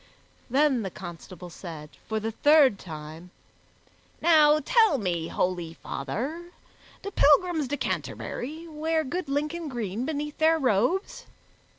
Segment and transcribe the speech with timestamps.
[0.49, 3.29] Then the constable said, for the third time,
[4.19, 6.49] "Now tell me, holy father,
[7.03, 11.27] do pilgrims to Canterbury wear good Lincoln green beneath their robes?